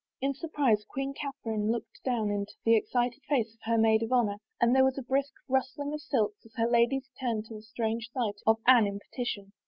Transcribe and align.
In 0.19 0.33
surprise 0.33 0.83
Queen 0.83 1.13
Catherine 1.13 1.71
looked 1.71 2.03
down 2.03 2.31
into 2.31 2.55
the 2.65 2.75
ex 2.75 2.89
cited 2.89 3.21
face 3.29 3.53
of 3.53 3.59
her 3.65 3.77
maid 3.77 4.01
of 4.01 4.11
honor, 4.11 4.37
and 4.59 4.73
there 4.75 4.83
was 4.83 4.97
a 4.97 5.03
brisk 5.03 5.33
rustling 5.47 5.93
of 5.93 6.01
silks 6.01 6.43
as 6.43 6.55
her 6.55 6.65
ladies 6.67 7.07
turned 7.19 7.45
to 7.45 7.53
the 7.53 7.61
strange 7.61 8.09
sight 8.11 8.39
of 8.47 8.57
Anne 8.65 8.87
in 8.87 8.99
petition. 8.99 9.51